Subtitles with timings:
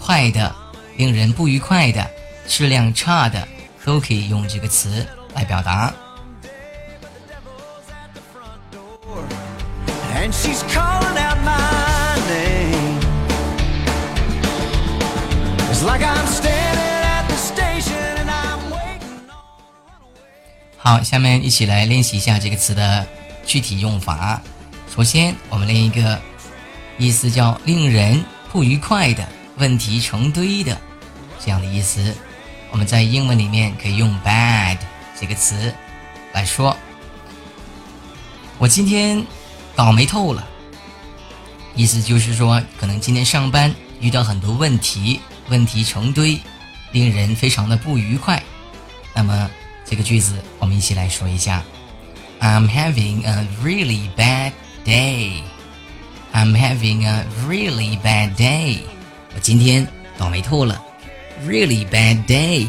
[0.00, 0.56] 坏的，
[0.96, 2.10] 令人不愉快的，
[2.48, 3.46] 质量差的，
[3.84, 5.92] 都可以用这个词来表达。
[20.82, 23.06] 好，下面一起来练习一下这个词的
[23.44, 24.40] 具体用法。
[24.96, 26.18] 首先，我们练一个
[26.96, 29.28] 意思叫令人不愉快的、
[29.58, 30.74] 问题成堆的
[31.38, 32.16] 这样的意思。
[32.70, 34.78] 我们在英文里面可以用 bad
[35.20, 35.72] 这个词
[36.32, 36.74] 来说。
[38.56, 39.22] 我今天
[39.76, 40.48] 倒霉透了，
[41.74, 46.40] 意思就是说，可能今天上班遇到很多问题，问题成堆，
[46.92, 48.42] 令人非常的不愉快。
[49.14, 49.50] 那么。
[49.90, 51.64] 这个句子我们一起来说一下。
[52.38, 54.52] I'm having a really bad
[54.84, 55.42] day.
[56.32, 58.78] I'm having a really bad day.
[59.34, 59.84] 我今天
[60.16, 60.80] 倒霉透了。
[61.44, 62.68] Really bad day，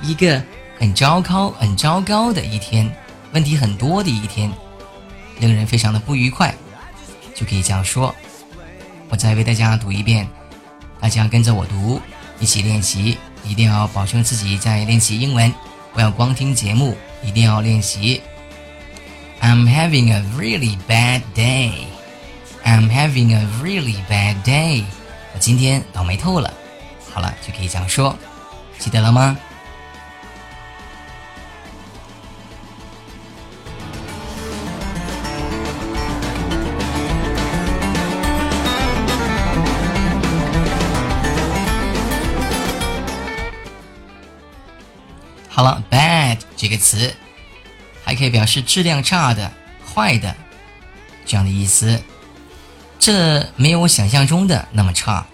[0.00, 0.40] 一个
[0.78, 2.88] 很糟糕、很糟糕的一天，
[3.32, 4.48] 问题很多的一天，
[5.40, 6.54] 令人非常的不愉快，
[7.34, 8.14] 就可以这样说。
[9.08, 10.28] 我再为大家读一遍，
[11.00, 12.00] 大家跟着我读，
[12.38, 15.52] 一起练习，一定要保证自己在练习英文。
[15.94, 18.20] 不要光听节目，一定要练习。
[19.40, 21.70] I'm having a really bad day.
[22.64, 24.84] I'm having a really bad day.
[25.32, 26.52] 我今天倒霉透了。
[27.12, 28.18] 好了，就可以这样说，
[28.78, 29.38] 记得了吗？
[46.76, 47.14] 个词
[48.04, 49.50] 还可以表示质量差的、
[49.94, 50.34] 坏的
[51.24, 52.00] 这样的意思。
[52.98, 55.26] 这没有我想象中的那么差。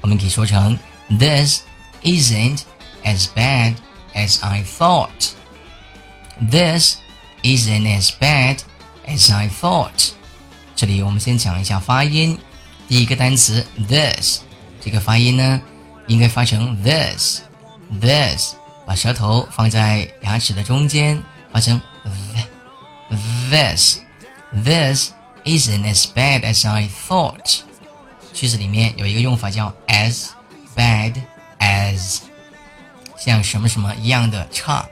[0.00, 1.62] 我们可以说成 This
[2.02, 2.60] isn't
[3.04, 3.74] as bad
[4.14, 5.32] as I thought.
[6.50, 6.96] This
[7.42, 8.58] isn't as bad
[9.06, 10.10] as I thought.
[10.76, 12.38] 这里我们先讲一下发音。
[12.88, 14.40] 第一个单词 this
[14.80, 15.60] 这个发音呢，
[16.06, 17.40] 应该发成 this
[18.00, 18.54] this。
[18.86, 21.22] 把舌头放在牙齿的中间，
[21.52, 21.80] 发成
[23.50, 23.98] this
[24.52, 25.12] this
[25.44, 27.60] isn't as bad as I thought。
[28.32, 30.26] 句子里面有一个用法叫 as
[30.76, 31.14] bad
[31.60, 32.18] as，
[33.16, 34.84] 像什么什么一样的差。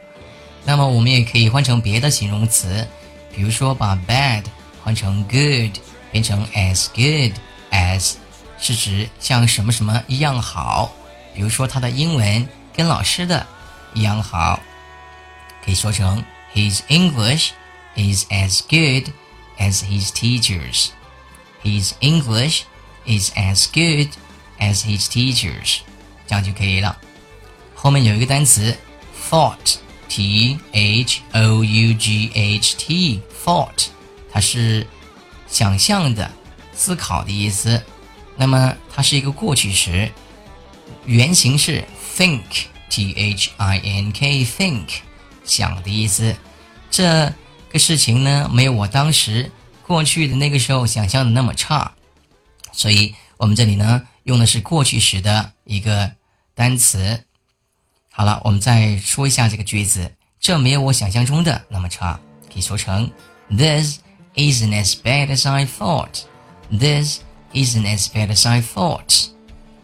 [0.64, 2.86] 那么我们也可以换成别的形容词，
[3.34, 4.44] 比如说把 bad
[4.82, 5.76] 换成 good，
[6.10, 7.32] 变成 as good
[7.72, 8.14] as，
[8.58, 10.92] 是指像什么什么一样好。
[11.34, 13.46] 比如说他的英文跟老师的。
[13.93, 14.59] 一样好，
[15.63, 16.23] 可以说成
[16.53, 17.51] His English
[17.95, 19.11] is as good
[19.57, 20.89] as his teachers.
[21.63, 22.63] His English
[23.05, 24.09] is as good
[24.59, 25.79] as his teachers.
[26.27, 26.97] 这样就可以了。
[27.73, 28.75] 后面有一个单词
[29.29, 33.87] thought，t h o u g h t，thought，
[34.31, 34.87] 它是
[35.47, 36.31] 想象的、
[36.73, 37.83] 思考的意思。
[38.35, 40.11] 那么它是一个过去时，
[41.05, 41.83] 原型是
[42.15, 42.67] think。
[42.92, 44.86] T H I N K think
[45.46, 46.36] 想的意思，
[46.90, 47.32] 这
[47.70, 49.50] 个事情呢，没有我当时
[49.86, 51.90] 过去的那个时候想象的那么差，
[52.70, 56.12] 所以我们这里呢用的是过去时的一个
[56.54, 57.24] 单词。
[58.10, 62.20] 好了，我们再说一下这个句子，这没有我想象中的那么差，
[62.52, 63.10] 可以说成
[63.48, 64.00] This
[64.34, 66.24] isn't as bad as I thought.
[66.70, 67.20] This
[67.54, 69.28] isn't as bad as I thought.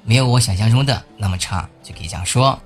[0.05, 2.61] 没有我想象中的那么差，就可以这样说。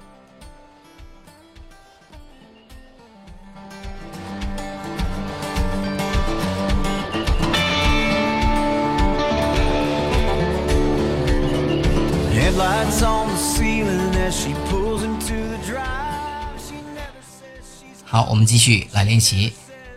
[18.04, 19.54] 好，我们继续来练习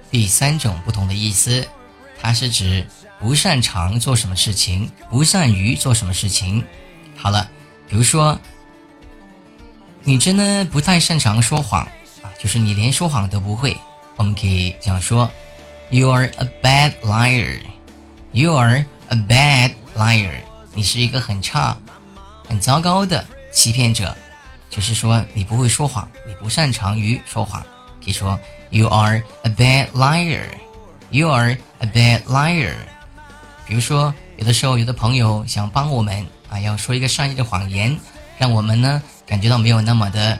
[0.09, 1.67] 第三种不同的意思，
[2.21, 2.87] 它是指
[3.19, 6.63] 不擅长做什么事情，不善于做什么事情。
[7.17, 7.49] 好了，
[7.89, 8.39] 比如说，
[10.03, 11.81] 你真的不太擅长说谎
[12.21, 13.75] 啊，就就是你连说谎都不会。
[14.17, 15.27] 我们可以这样说
[15.89, 17.59] ：You are a bad liar.
[18.33, 20.41] You are a bad liar.
[20.75, 21.75] 你是一个很差、
[22.47, 24.15] 很糟糕的欺骗者。
[24.69, 27.61] 就是说你不会说谎，你不擅长于说谎。
[28.03, 28.37] 可以说
[28.71, 30.43] You are a bad liar.
[31.11, 32.73] You are a bad liar.
[33.65, 37.97] 比如说，有的时候有的朋友想帮我们啊，要说一个善意的谎言，
[38.37, 40.37] 让我们呢感觉到没有那么的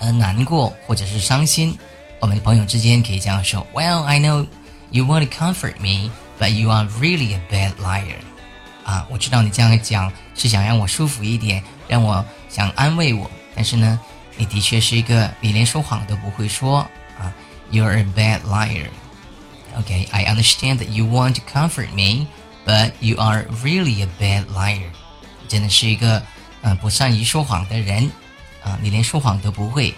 [0.00, 1.78] 呃难过或者是伤心。
[2.20, 4.46] 我们的朋友之间可以这样说：Well, I know
[4.90, 6.10] you want to comfort me,
[6.40, 8.16] but you are really a bad liar.
[8.83, 13.29] 啊，我知道你这样讲是想让我舒服一点，让我想安慰我。
[13.55, 13.99] 但是呢，
[14.37, 16.79] 你的确是一个你连说谎都不会说
[17.17, 17.33] 啊。
[17.71, 18.87] You're a bad liar.
[19.77, 22.25] Okay, I understand that you want to comfort me,
[22.65, 24.89] but you are really a bad liar.
[25.47, 26.23] 真的是一个
[26.63, 28.09] 嗯不善于说谎的人
[28.63, 29.93] 啊，你连说谎都不会。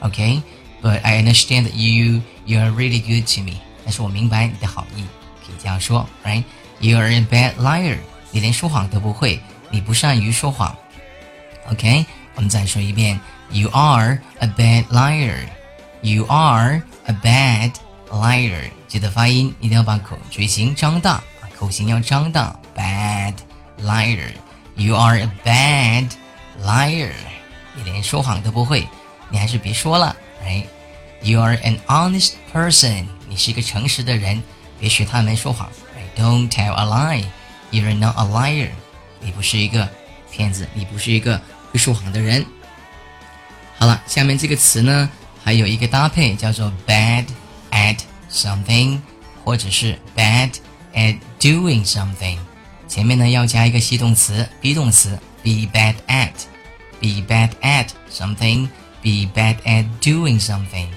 [0.00, 0.40] Okay,
[0.80, 3.58] but I understand that you you are really good to me.
[3.84, 5.02] 但是我明白你的好意，
[5.44, 6.44] 可以这样说，right?
[6.78, 7.98] You are a bad liar.
[8.34, 9.40] 你连说谎都不会，
[9.70, 10.76] 你不善于说谎。
[11.70, 12.04] OK，
[12.34, 13.18] 我们再说一遍，
[13.50, 15.36] You are a bad liar.
[16.02, 17.72] You are a bad
[18.10, 18.70] liar.
[18.88, 21.22] 记得发音一定要把口嘴型张大，
[21.58, 22.56] 口型要张大。
[22.76, 23.34] Bad
[23.82, 24.32] liar.
[24.76, 26.10] You are a bad
[26.64, 27.12] liar.
[27.74, 28.86] 你连说谎都不会，
[29.28, 30.16] 你还是别说了。
[30.44, 30.64] Right?
[31.22, 33.06] You are an honest person.
[33.28, 34.42] 你是一个诚实的人，
[34.78, 35.68] 别学他们说谎。
[35.94, 36.20] Right?
[36.20, 37.24] Don't tell a lie.
[37.74, 38.70] You're not a liar.
[39.20, 39.88] 你不是一个
[40.30, 41.40] 骗子，你不是一个
[41.70, 42.44] 会说谎的人。
[43.78, 45.08] 好了，下面这个词呢，
[45.42, 47.24] 还有一个搭配叫做 bad
[47.70, 47.98] at
[48.30, 49.00] something，
[49.44, 50.50] 或者是 bad
[50.94, 52.38] at doing something。
[52.88, 60.88] 前面呢要加一个系动词 be 动词 be bad at，be bad at something，be bad at doing something。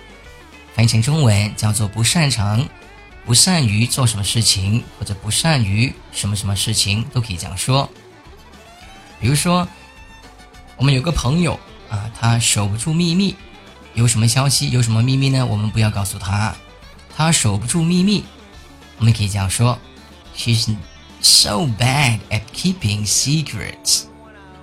[0.75, 2.67] 翻译成中文叫做不擅长、
[3.28, 7.86] 不善于做什么事情，或者不善于什么什么事情，都可以这样说。
[9.20, 9.68] 比如说，
[10.78, 11.60] 我们有个朋友
[11.90, 13.36] 啊，他守不住秘密，
[13.92, 15.44] 有什么消息，有什么秘密呢？
[15.44, 16.56] 我们不要告诉他，
[17.14, 18.24] 他守不住秘密。
[18.96, 19.78] 我们可以这样说
[20.34, 20.74] ：She's
[21.20, 24.04] so bad at keeping secrets.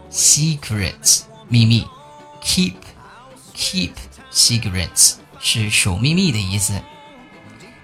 [0.10, 1.86] Secrets 秘密
[2.44, 2.74] ，keep
[3.56, 3.92] keep
[4.34, 6.74] secrets 是守秘密的意思。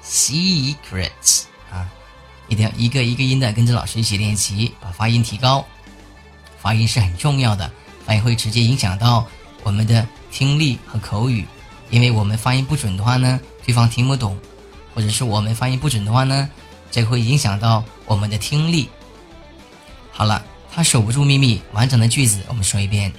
[0.04, 1.90] secrets 啊，
[2.50, 5.66] 一定要一个一个音的跟着老师一起练习，把发音提高。
[6.60, 7.72] 发音是很重要的，
[8.06, 9.26] 发音会直接影响到
[9.64, 11.46] 我们的听力和口语。
[11.92, 14.36] 因为我们发音不准的话呢，对方听不懂；
[14.94, 16.50] 或者是我们发音不准的话呢，
[16.92, 18.89] 这会影响到我们的听力。
[20.12, 21.62] 好了，他守不住秘密。
[21.72, 23.13] 完整的句子我们说一遍，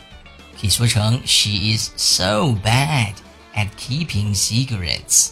[0.60, 3.14] 可以说成：She is so bad
[3.54, 5.28] at keeping secrets.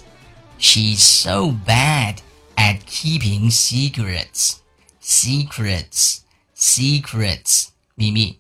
[0.60, 2.18] She's so bad
[2.56, 4.56] at keeping secrets.
[5.02, 6.20] Secrets,
[6.56, 8.40] secrets，秘密。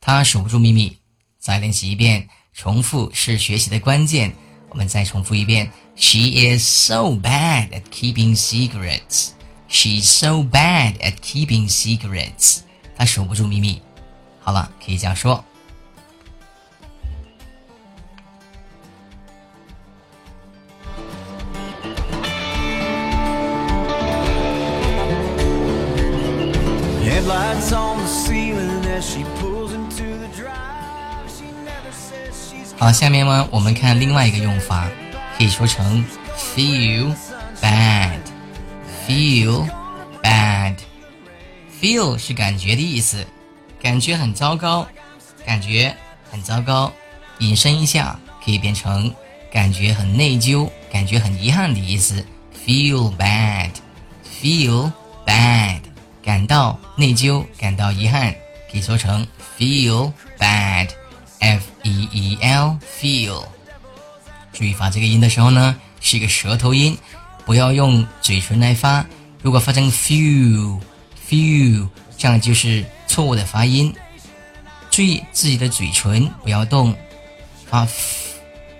[0.00, 0.98] 他守不住秘密。
[1.38, 2.28] 再练习一遍。
[2.54, 4.34] 重复是学习的关键。
[4.68, 9.30] 我们再重复一遍：She is so bad at keeping secrets.
[9.68, 12.60] She's so bad at keeping secrets.
[12.94, 13.80] 她守不住秘密。
[14.40, 15.42] 好了，可以这样说。
[32.79, 34.87] 好，下面呢，我们看另外一个用法，
[35.37, 36.05] 可以说成
[36.37, 37.13] feel
[37.61, 38.19] bad。
[39.07, 39.67] feel
[40.21, 40.75] bad。
[41.81, 43.25] feel 是感觉的意思，
[43.81, 44.87] 感觉很糟糕，
[45.45, 45.95] 感觉
[46.29, 46.91] 很糟糕。
[47.39, 49.13] 引申一下，可以变成
[49.51, 52.23] 感觉很内疚、感觉很遗憾的意思。
[52.65, 54.91] feel bad，feel
[55.25, 55.86] bad。
[56.27, 58.35] 感到内疚，感到遗憾，
[58.69, 59.25] 可以说成
[59.57, 63.45] feel bad，f e e l feel。
[64.51, 66.97] 注意发这个音的时候呢，是一个舌头音，
[67.45, 69.05] 不要用嘴唇来发。
[69.41, 70.77] 如果发成 feel
[71.29, 73.95] feel，这样就是错误的发音。
[74.91, 76.93] 注意自己的嘴唇不要动，
[77.67, 77.87] 发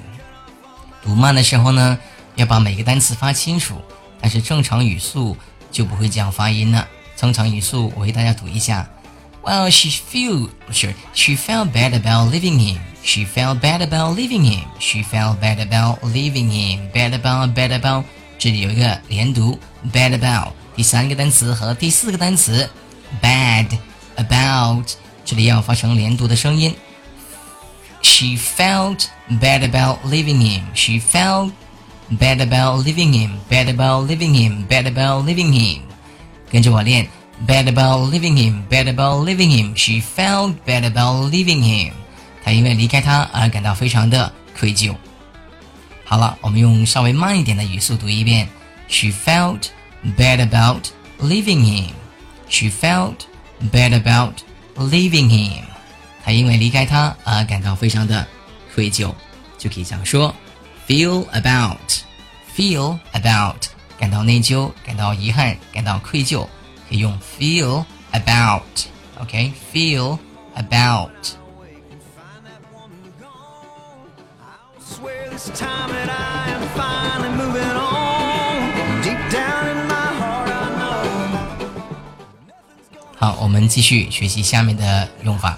[1.03, 1.97] 读慢的时候呢，
[2.35, 3.81] 要把每个单词发清楚，
[4.21, 5.35] 但是正常语速
[5.71, 6.87] 就不会这样发音了。
[7.15, 8.87] 正常语速我为大家读一下。
[9.43, 12.79] Well, she feel sure she felt bad about leaving him.
[13.03, 14.63] She felt bad about leaving him.
[14.79, 16.89] She felt bad about leaving him.
[16.93, 18.05] Bad about, bad about。
[18.39, 19.59] 这里有一个连读
[19.91, 20.53] ，bad about。
[20.75, 22.69] 第三个单词和第四个单词
[23.21, 23.67] ，bad
[24.15, 24.85] about。
[25.25, 26.75] 这里要发成连读的声音。
[28.01, 30.63] She felt bad about leaving him.
[30.73, 31.51] She felt
[32.11, 33.37] bad about leaving him.
[33.49, 34.67] Bad about leaving him.
[34.67, 35.81] Bad about leaving him.
[36.51, 37.07] 跟着我练。
[37.47, 38.67] Bad about leaving him.
[38.69, 39.75] Bad about leaving him.
[39.75, 41.93] She felt bad about leaving him.
[42.43, 44.93] 她因为离开他而感到非常的愧疚。
[46.03, 48.47] 好了，我们用稍微慢一点的语速读一遍。
[48.89, 49.69] She felt
[50.17, 50.89] bad about
[51.19, 51.93] leaving him.
[52.49, 53.21] She felt
[53.72, 54.34] bad about
[54.76, 55.64] leaving him，
[56.24, 58.26] 他因为离开他而感到非常的
[58.74, 59.12] 愧疚，
[59.58, 60.34] 就可以这样说：
[60.86, 63.56] feel about，feel about，
[63.98, 66.46] 感到内疚，感到遗憾，感到愧疚，
[66.88, 70.18] 可以用 feel about，OK，feel
[70.54, 71.10] about。
[83.23, 85.57] 好，我们继续学习下面的用法。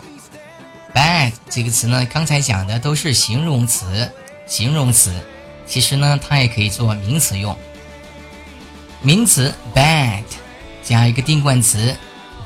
[0.93, 4.07] bad 这个词呢，刚才讲的都是形容词，
[4.45, 5.12] 形容词，
[5.65, 7.57] 其实呢，它也可以做名词用。
[9.01, 10.22] 名词 bad
[10.84, 11.98] 加一个定冠词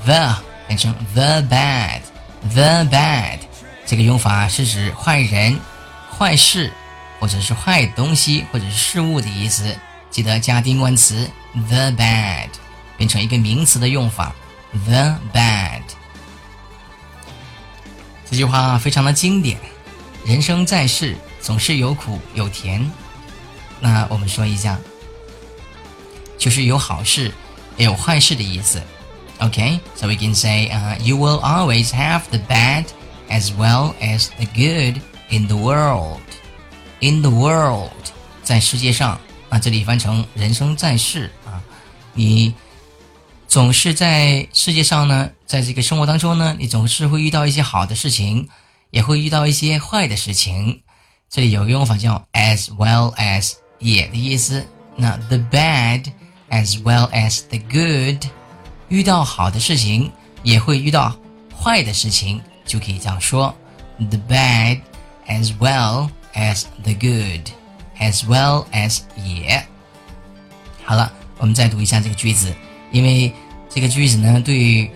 [0.06, 0.38] the，
[0.70, 3.40] 变成 the bad，the bad
[3.86, 5.60] 这个用法是指坏人、
[6.18, 6.72] 坏事
[7.20, 9.76] 或者是坏东西或者是事物的意思。
[10.10, 11.30] 记得加定冠词
[11.68, 12.48] the bad，
[12.96, 14.34] 变成一个名词的用法。
[14.72, 15.82] The bad，
[18.30, 19.60] 这句话非常的经典。
[20.24, 22.90] 人生在世，总是有苦有甜。
[23.80, 24.78] 那我们说一下，
[26.38, 27.34] 就是有好事
[27.78, 28.80] 也有坏事的意思。
[29.40, 32.86] OK，so we can say, uh, you will always have the bad
[33.30, 36.22] as well as the good in the world.
[37.00, 37.90] In the world，
[38.44, 41.60] 在世界上，啊，这里翻成人生在世啊，
[42.14, 42.54] 你。
[43.50, 48.48] 总是在世界上呢，在这个生活当中呢，你总是会遇到一些好的事情，
[48.92, 50.84] 也会遇到一些坏的事情。
[51.32, 54.64] 这里有个用法叫 as well as 也的意思。
[54.96, 56.06] 那 the bad
[56.52, 58.24] as well as the good，
[58.88, 60.12] 遇到好的事情
[60.44, 61.18] 也会遇到
[61.60, 63.52] 坏的事情，就可以这样说
[63.98, 64.80] ：the bad
[65.28, 69.66] as well as the good，as well as 也。
[70.86, 72.54] 好了，我们再读一下这个句子。
[72.92, 73.32] 因为
[73.70, 74.90] 这个句子呢，对于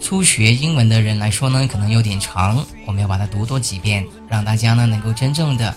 [0.00, 5.74] 初学英文的人来说呢，可能有点长，我们要把它读多几遍，让大家呢能够真正的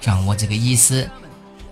[0.00, 1.08] 掌握这个意思，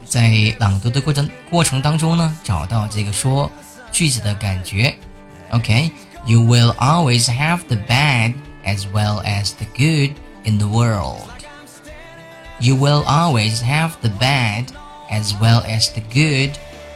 [0.05, 3.51] 在朗读的过程过程当中呢，找到这个说
[3.91, 4.95] 句子的感觉。
[5.51, 8.35] OK，you will always have the bad
[8.65, 10.13] as well as the good
[10.45, 11.29] in the world.
[12.61, 14.67] You will always have the bad
[15.11, 16.53] as well as the good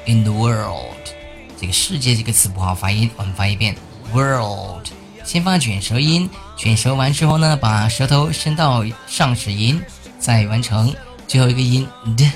[0.06, 1.14] in the world.
[1.60, 3.74] 这个世界这个词不好发音，我们发一遍
[4.14, 4.86] world，
[5.24, 9.80] 先发卷舌音，卷舌完之后呢，把舌头伸到上齿龈，
[10.20, 10.94] 再完成
[11.26, 11.84] 最后一个音
[12.16, 12.30] d，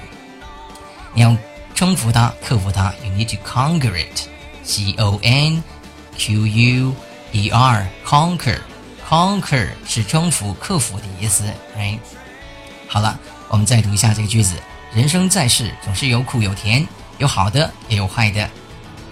[1.15, 1.37] 你要
[1.75, 2.93] 征服它、克服它。
[3.05, 4.29] You need to conquer it.
[4.65, 5.62] C O N
[6.17, 6.95] Q U
[7.33, 8.59] E R conquer
[9.09, 11.45] conquer 是征服、克服的意思。
[11.77, 11.99] Right?
[12.89, 14.55] 好了，我们再读一下这个句子：
[14.95, 16.87] 人生在世，总是有苦有甜，
[17.19, 18.49] 有好的也有坏的。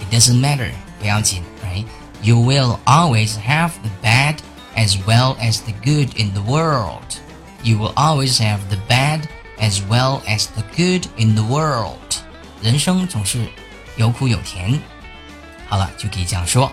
[0.00, 1.42] It doesn't matter，不要紧。
[1.64, 1.86] Right?
[2.22, 4.36] You will always have the bad
[4.74, 7.16] as well as the good in the world.
[7.62, 9.22] You will always have the bad
[9.58, 11.96] as well as the good in the world.
[12.60, 13.46] 人生总是
[13.96, 14.78] 有苦有甜。
[15.68, 16.70] 好了，就可以这样说。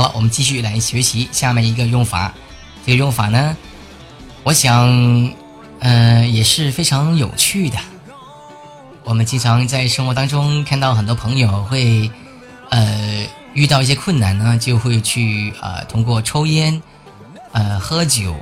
[0.00, 2.32] 好了，我们继续来学习下面一个用法。
[2.86, 3.54] 这个用法呢，
[4.42, 4.88] 我想，
[5.80, 7.76] 嗯，也是非常有趣的。
[9.04, 12.10] 我们经常在生活当中看到很多朋友会，
[12.70, 16.80] 呃，遇到一些困难呢，就会去呃，通过抽烟、
[17.52, 18.34] 呃，喝酒，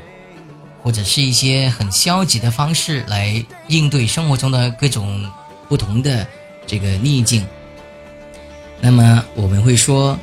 [0.84, 5.28] 或者是一些很消极的方式来应对生活中的各种
[5.68, 6.24] 不同的
[6.68, 7.44] 这个逆境。
[8.80, 10.16] 那么我们会说。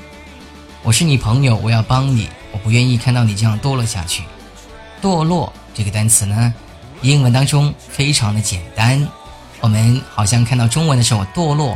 [0.86, 4.22] 我是你朋友，我要帮你，我不愿意看到你这样堕落下去。
[5.01, 6.54] 堕落这个单词呢，
[7.02, 9.08] 英文当中非常的简单，
[9.62, 11.76] 我们好像看到中文的时候，堕落，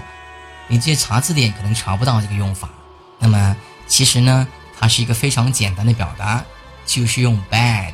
[0.67, 2.69] 你这些查字典可能查不到这个用法。
[3.17, 4.47] 那么其实呢，
[4.79, 6.45] 它是一个非常简单的表达，
[6.85, 7.93] 就是用 bad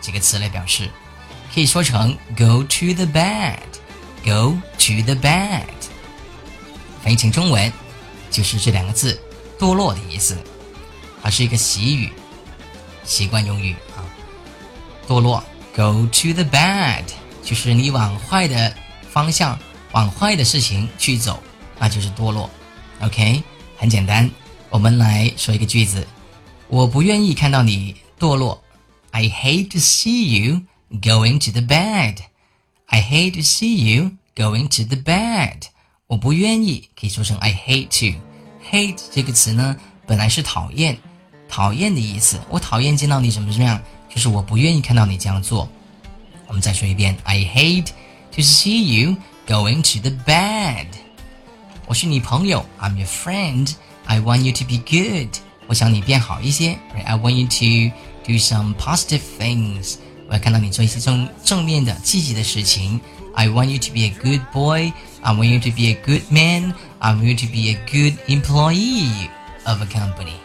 [0.00, 0.88] 这个词来表示，
[1.52, 5.64] 可以说成 go to the bad，go to the bad。
[7.02, 7.72] 翻译成中文
[8.30, 9.20] 就是这两个字，
[9.58, 10.38] 堕落的意思。
[11.22, 12.12] 它是一个习语，
[13.04, 14.02] 习惯用语啊。
[15.06, 15.42] 堕落
[15.74, 17.04] ，go to the bad，
[17.44, 18.74] 就是你往坏的
[19.08, 19.58] 方向、
[19.92, 21.40] 往坏的事情去走，
[21.78, 22.50] 那就是堕落。
[23.00, 23.42] OK，
[23.76, 24.28] 很简单，
[24.68, 26.06] 我们来说一个句子：
[26.68, 28.62] 我不愿意看到你堕落。
[29.10, 30.62] I hate to see you
[31.00, 32.16] going to the bad.
[32.86, 35.64] I hate to see you going to the bad.
[36.06, 38.18] 我不愿意，可以说成 I hate to。
[38.70, 40.98] hate 这个词呢，本来是讨厌。
[41.51, 45.67] 讨厌的意思，我讨厌见到你怎么怎么样，就是我不愿意看到你这样做。
[46.47, 47.89] 我们再说一遍，I hate
[48.33, 50.87] to see you going to the bad。
[51.87, 55.37] 我是你朋友，I'm your friend。I want you to be good。
[55.67, 57.95] 我想你变好一些，I want you to
[58.25, 59.95] do some positive things。
[60.29, 62.99] 我要看到你做一些正正面的、积极的事情。
[63.35, 67.23] I want you to be a good boy。I want you to be a good man。I want
[67.23, 69.29] you to be a good employee
[69.65, 70.40] of a company。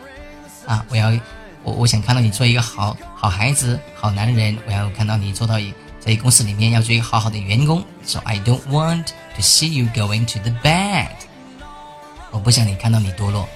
[0.68, 1.18] 啊，我要，
[1.64, 4.56] 我我想看到你做一个好好孩子、好男人。
[4.68, 5.56] 我要看到你做到
[5.98, 7.82] 在公司里面要做一个好好的员工。
[8.04, 11.08] So I don't want to see you going to the bad。
[12.32, 13.48] 我不想你看到你堕落。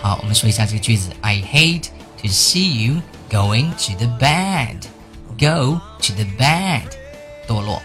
[0.00, 1.10] 好，我们说一下这个句子。
[1.22, 1.88] I hate
[2.22, 4.76] to see you going to the bad。
[5.38, 6.84] Go to the bad，
[7.48, 7.82] 堕落。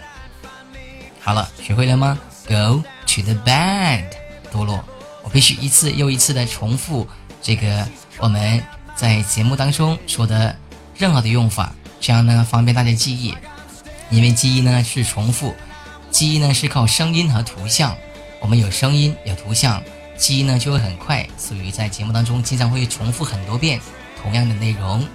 [1.20, 4.04] 好了，学会了吗？Go to the bad，
[4.52, 4.84] 堕落。
[5.24, 7.04] 我必须一次又一次的重复
[7.42, 7.84] 这个。
[8.18, 8.62] 我们
[8.94, 10.54] 在节目当中说的
[10.96, 13.34] 任何的用法，这样呢方便大家记忆，
[14.10, 15.54] 因为记忆呢是重复，
[16.10, 17.96] 记忆呢是靠声音和图像，
[18.40, 19.80] 我们有声音有图像，
[20.16, 23.80] 记忆呢就会很快，所以在节目当中经常会重复很多遍
[24.20, 25.06] 同样的内容，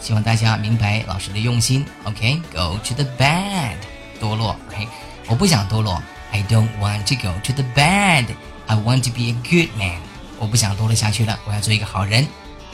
[0.00, 1.86] 希望大家明白老师的用心。
[2.02, 3.76] OK，go to the bad，
[4.20, 4.56] 堕落。
[4.68, 4.88] OK，
[5.28, 6.02] 我不想堕落
[6.32, 10.07] ，I don't want to go to the bad，I want to be a good man。
[10.38, 12.26] 我不想堕落下去了，我要做一个好人。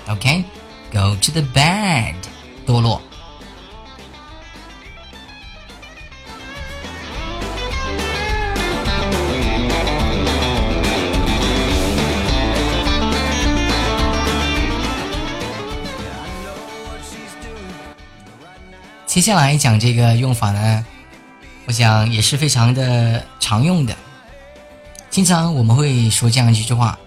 [0.07, 2.14] OK，Go to the bed，
[2.66, 3.00] 堕落。
[19.07, 20.85] 接下来讲这个用法呢，
[21.66, 23.94] 我想也是非常的常用的。
[25.09, 26.98] 经常我们会说这样一句话。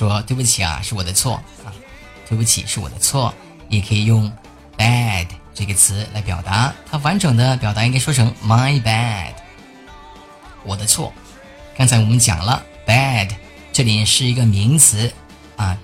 [0.00, 1.68] 说对不起啊，是我的错啊，
[2.26, 3.34] 对不起是我的错，
[3.68, 4.32] 也可以用
[4.78, 6.72] bad 这个词来表达。
[6.90, 9.34] 它完整的表达应该说成 my bad，
[10.64, 11.12] 我的错。
[11.76, 13.28] 刚才我们讲了 bad，
[13.74, 15.12] 这里是一个名词
[15.56, 15.76] 啊，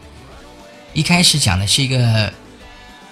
[0.95, 2.33] 一开始讲的是一个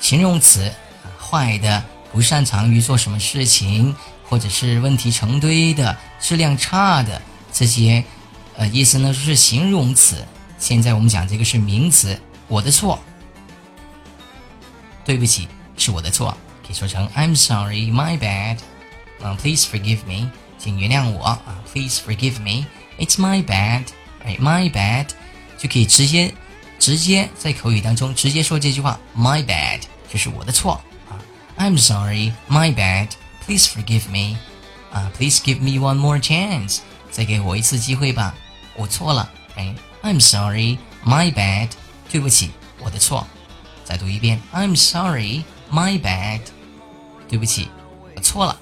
[0.00, 0.72] 形容词，
[1.20, 3.94] 坏的，不擅长于做什么事情，
[4.26, 7.20] 或者是问题成堆的，质量差的
[7.52, 8.02] 这些，
[8.56, 10.24] 呃，意思呢就是形容词。
[10.63, 12.99] 现在我们讲这个是名词，我的错，
[15.05, 15.47] 对不起，
[15.77, 18.57] 是我的错，可以说成 I'm sorry, my bad，
[19.21, 25.07] 嗯，Please forgive me，请原谅我啊，Please forgive me，It's my bad，right，my bad，
[25.57, 26.33] 就可以直接
[26.77, 31.15] 直接在口语当中直接说这句话，my bad，就是我的错啊，
[31.57, 34.37] I'm sorry, my bad，Please forgive me，
[34.91, 38.35] 啊，Please give me one more chance，再给我一次机会吧，
[38.75, 39.73] 我错了，哎。
[40.04, 41.70] I'm sorry, my bad，
[42.10, 43.26] 对不起，我的错。
[43.84, 46.40] 再读一遍，I'm sorry, my bad，
[47.26, 47.70] 对不起，
[48.14, 48.54] 我错了。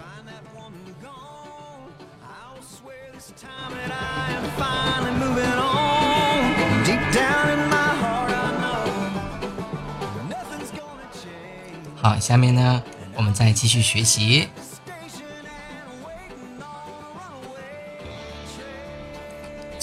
[12.01, 12.81] 好，下面呢，
[13.17, 14.49] 我们再继续学习。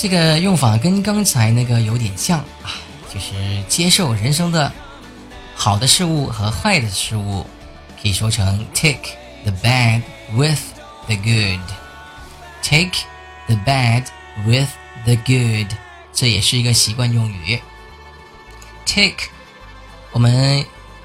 [0.01, 2.79] 这个用法跟刚才那个有点像啊，
[3.13, 3.35] 就是
[3.67, 4.71] 接受人生的
[5.53, 7.45] 好的事物和坏的事物，
[8.01, 9.09] 可以说成 take
[9.43, 10.57] the bad with
[11.07, 11.59] the good。
[12.63, 12.97] take
[13.47, 14.05] the bad
[14.45, 14.69] with
[15.03, 15.67] the good，
[16.13, 17.59] 这也是一个习惯用语。
[18.85, 19.27] take，
[20.13, 20.63] 我们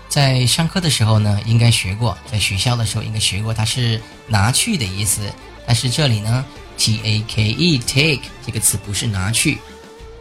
[0.09, 5.23] 在上课的时候呢，应该学过，在学校的时候应该学过，它是拿去的意思。
[5.67, 6.45] 但是这里呢
[6.77, 9.59] ？T A K E take 这个词不是拿去，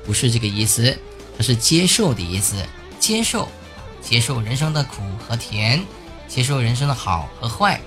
[0.05, 0.97] 不是这个意思，
[1.37, 2.65] 它是接受的意思。
[2.99, 3.49] 接受，
[4.01, 5.83] 接受人生的苦和甜，
[6.27, 7.81] 接受人生的好和坏，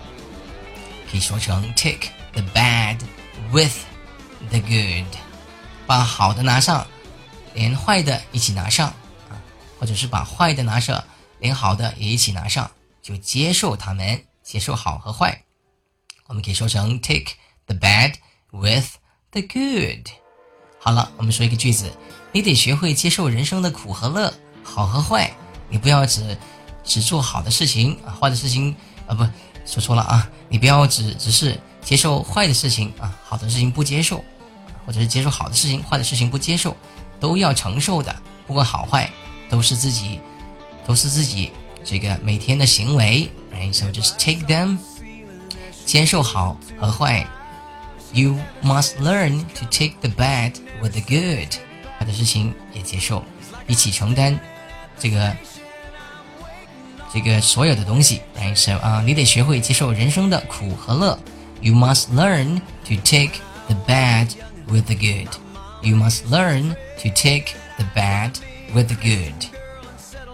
[1.11, 2.98] 可以说成 take the bad
[3.50, 3.72] with
[4.50, 5.16] the good，
[5.87, 6.87] 把好的拿上，
[7.55, 8.88] 连坏的一起拿上
[9.31, 9.40] 啊，
[9.79, 11.02] 或者是把坏的拿上，
[11.38, 15.42] 连好的也一起拿上，就接受他们，接受好和坏。
[16.26, 17.33] 我们可以说成 take
[17.64, 18.12] the bad。
[18.59, 18.87] With
[19.33, 20.09] the good，
[20.81, 21.92] 好了，我们说一个句子，
[22.33, 25.31] 你得学会接受人生的苦和乐，好和坏。
[25.69, 26.37] 你不要只
[26.83, 28.75] 只做好的事情啊，坏的事情
[29.07, 29.27] 啊，不
[29.66, 34.25] 说错了啊，你不要只只是接受坏的事情啊，好的事情不接受，
[34.87, 36.75] 或者是接受好的事情，坏的事情不接受，
[37.21, 38.14] 都要承受的。
[38.47, 39.11] 不管好坏，
[39.51, 40.19] 都是自己，
[40.87, 41.53] 都是自己
[41.85, 43.31] 这个每天的行为。
[43.53, 44.79] 哎，所以就是 take them，
[45.85, 47.29] 接受好和坏。
[48.13, 51.50] You must learn to take the bad with the good，
[51.98, 53.24] 坏的事情也接受，
[53.67, 54.38] 一起承担
[55.00, 55.36] 这个
[57.13, 58.22] 这个所有的东西。
[58.38, 58.56] Right?
[58.56, 61.17] So 啊，你得学会接受人生的苦和乐。
[61.62, 64.30] You must learn to take the bad
[64.67, 65.30] with the good.
[65.82, 68.32] You must learn to take the bad
[68.74, 69.34] with the good.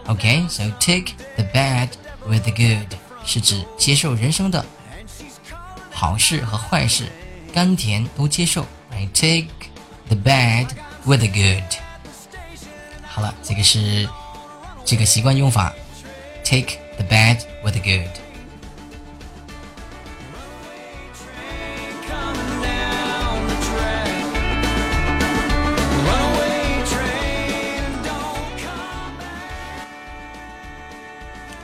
[0.07, 1.89] Okay, so take the bad
[2.25, 2.87] with the good
[3.25, 4.65] 是指接受人生的
[5.91, 7.11] 好事和坏事。
[7.53, 9.47] 甘甜都接受，I take
[10.07, 10.67] the bad
[11.05, 11.63] with the good。
[13.07, 14.07] 好了，这个是
[14.85, 15.73] 这个习惯用法，
[16.43, 18.09] take the bad with the good。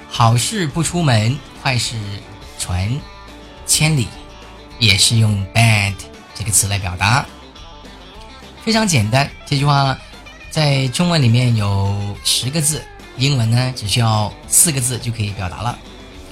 [0.10, 1.96] 好事不出门，坏事
[2.58, 2.90] 传
[3.66, 4.08] 千里。
[4.79, 5.95] 也是用 bad
[6.35, 7.27] 这个词来表达，
[8.65, 9.29] 非常简单。
[9.47, 9.99] 这句话
[10.51, 12.83] 在中文里面有十个字，
[13.17, 15.79] 英文呢只需要四个字就可以表达了，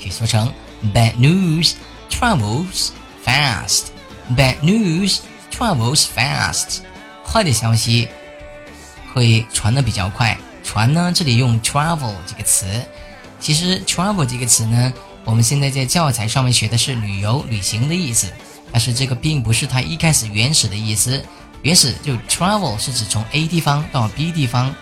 [0.00, 0.52] 可以说成
[0.94, 1.72] Bad news
[2.08, 2.90] travels
[3.24, 3.86] fast.
[4.30, 5.18] Bad news
[5.50, 6.80] travels fast.
[7.24, 8.08] 坏的消息
[9.12, 10.38] 会传的比较快。
[10.62, 12.66] 传呢，这里用 travel 这个词，
[13.40, 14.92] 其实 travel 这个词呢。
[15.26, 18.32] 我们现在在教材上面学的是旅游、旅行的意思，
[18.70, 21.22] 但是这个并不是它一开始原始的意思。
[21.62, 24.72] 原始就 travel 是指从 A 地方到 B 地方，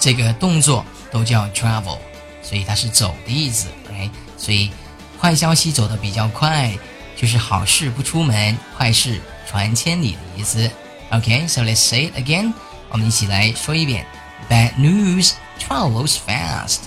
[0.00, 1.98] 这个动作都叫 travel，
[2.42, 3.68] 所以它是走的意思。
[3.88, 4.72] OK，所以
[5.20, 6.76] 坏消息走得比较快，
[7.16, 10.68] 就是好事不出门，坏事传千里的意思。
[11.10, 12.52] OK，so let's say it again，
[12.88, 14.04] 我们一起来说一遍
[14.50, 16.78] ：Bad news travels fast.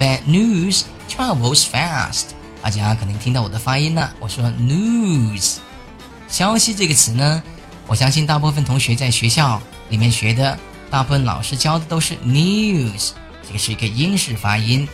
[0.00, 0.82] Bad news.
[1.14, 2.28] Travels fast，
[2.62, 4.14] 大家可能听到我的发音了。
[4.18, 5.58] 我说 news，
[6.26, 7.42] 消息这个词呢，
[7.86, 10.58] 我相信大部分同学在学校里面学的，
[10.90, 13.10] 大部分老师教的都是 news，
[13.46, 14.88] 这个是一个英式发音，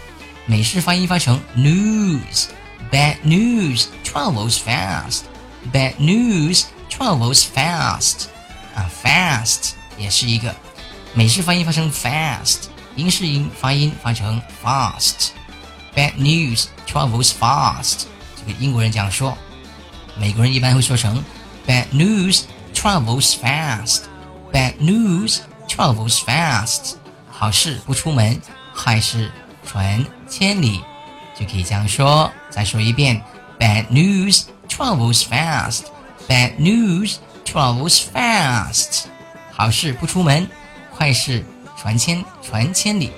[0.44, 2.46] 美式发音发成 news。
[2.90, 5.20] Bad news travels fast.
[5.72, 8.24] Bad news travels fast.
[8.74, 10.52] 啊，fast 也是一个
[11.14, 12.64] 美式发音发成 fast，
[12.96, 15.28] 英式音发音发成 fast。
[15.97, 18.05] Bad news travels fast。
[18.35, 19.37] 这个英国人这样说，
[20.17, 21.23] 美国人一般会说成
[21.67, 22.41] Bad news
[22.73, 26.95] travels fast。Bad news travels fast。
[27.29, 28.41] 好事不出门，
[28.75, 29.31] 坏事
[29.65, 30.81] 传千里，
[31.37, 32.31] 就可以这样说。
[32.49, 33.21] 再说一遍，
[33.59, 37.15] Bad news travels fast。Bad news
[37.45, 39.05] travels fast。
[39.51, 40.49] 好事不出门，
[40.97, 41.45] 坏事
[41.77, 43.11] 传千传千里。